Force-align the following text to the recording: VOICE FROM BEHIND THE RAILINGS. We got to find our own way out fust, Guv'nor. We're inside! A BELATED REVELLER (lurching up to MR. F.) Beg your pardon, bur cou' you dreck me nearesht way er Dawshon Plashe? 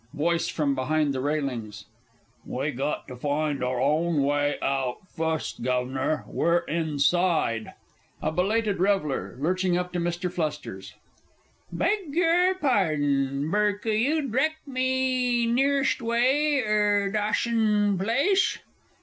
VOICE 0.15 0.47
FROM 0.49 0.73
BEHIND 0.73 1.13
THE 1.13 1.21
RAILINGS. 1.21 1.85
We 2.43 2.71
got 2.71 3.07
to 3.07 3.15
find 3.15 3.63
our 3.63 3.79
own 3.79 4.23
way 4.23 4.57
out 4.59 5.07
fust, 5.07 5.61
Guv'nor. 5.61 6.23
We're 6.25 6.61
inside! 6.63 7.73
A 8.19 8.31
BELATED 8.31 8.79
REVELLER 8.79 9.35
(lurching 9.37 9.77
up 9.77 9.93
to 9.93 9.99
MR. 9.99 10.25
F.) 10.93 10.99
Beg 11.71 12.15
your 12.15 12.55
pardon, 12.55 13.51
bur 13.51 13.77
cou' 13.77 13.89
you 13.91 14.27
dreck 14.27 14.55
me 14.65 15.45
nearesht 15.45 16.01
way 16.01 16.63
er 16.65 17.11
Dawshon 17.13 17.95
Plashe? 17.99 18.57